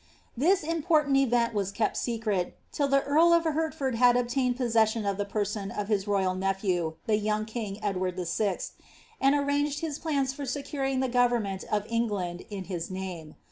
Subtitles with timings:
[0.35, 5.17] This important event was kept secret, till the earl of Hertford had obtained possession of
[5.17, 8.57] the person of his royal nephew, the young king Edward VI.,
[9.21, 13.35] and arranged his plans for securing the government ol' England in his imme.